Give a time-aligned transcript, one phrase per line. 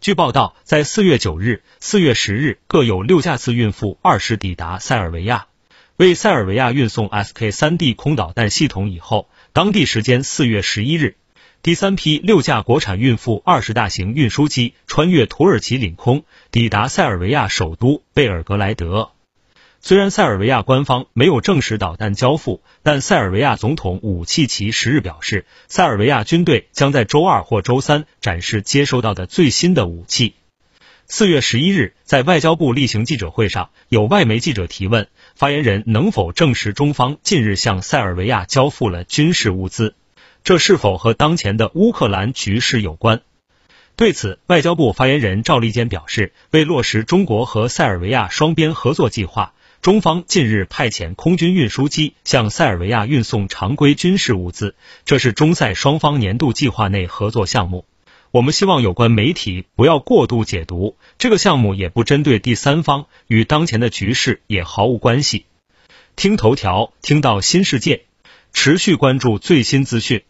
[0.00, 5.46] 据报道，在四月九日、四月十日各有六架次运负二十抵达塞尔维亚，
[5.96, 11.16] 为塞尔维亚运送 SK 三 D 空导弹系统以后，当地时间四月十一日，
[11.62, 16.22] 第三批六架国产运负二十大型运输机穿越土耳其领空，
[16.52, 19.10] 抵达塞尔维亚首都贝尔格莱德。
[19.80, 30.34] 虽然塞尔维亚官方没有证实导弹交付，但塞尔维亚总统武契奇十日表示，塞尔维亚军队将在周二或周三展示接收到的最新的武器。
[31.06, 39.94] 四月十一日，在外交部例行记者会上，有外媒记者提问，发言人能否证实中方近日向塞尔维亚交付了军事物资？
[40.44, 43.22] 这是否和当前的乌克兰局势有关？
[43.96, 49.54] 对此，外交部发言人赵立坚表示，为落实中国和塞尔维亚双边合作计划。
[49.80, 57.84] 中方近日派遣空军运输机向塞尔维亚运送常规军事物资，这是中塞双方年度计划内合作项目。
[58.32, 65.46] 我们希望有关媒体不要过度解读，这个项目也不针对第三方，与当前的局势也毫无关系。
[66.16, 68.02] 听头条，听到新世界，
[68.52, 70.24] 持续关注最新资讯。